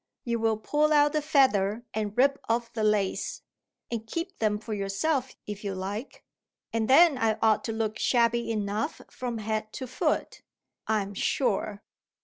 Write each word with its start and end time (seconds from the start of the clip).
You 0.23 0.39
will 0.39 0.57
pull 0.57 0.91
out 0.93 1.13
the 1.13 1.21
feather 1.21 1.83
and 1.93 2.17
rip 2.17 2.39
off 2.49 2.73
the 2.73 2.83
lace 2.83 3.43
(and 3.91 4.07
keep 4.07 4.39
them 4.39 4.57
for 4.57 4.73
yourself, 4.73 5.35
if 5.45 5.63
you 5.63 5.75
like), 5.75 6.25
and 6.73 6.87
then 6.89 7.19
I 7.19 7.37
ought 7.39 7.63
to 7.65 7.71
look 7.71 7.99
shabby 7.99 8.49
enough 8.49 9.01
from 9.11 9.37
head 9.37 9.71
to 9.73 9.85
foot, 9.85 10.41
I 10.87 11.03
am 11.03 11.13
sure! 11.13 11.83